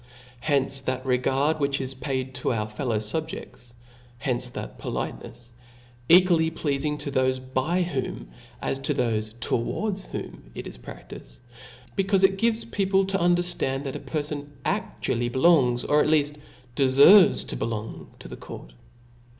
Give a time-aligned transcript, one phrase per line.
[0.39, 3.71] Hence that regard, which is paid, to our fallow fu5je(flai
[4.17, 5.43] hence that politenefs,
[6.09, 8.29] equally pfeaC ing to thofe by whom,
[8.63, 11.37] as to thofe towards whoni, jt is praftifed;
[11.95, 14.47] becaufe it gives people to under fl:and, th^f a pcrfon.
[14.65, 16.37] actually belongs, or ^t leaft
[16.75, 18.73] defervcs to belor>g> to the court.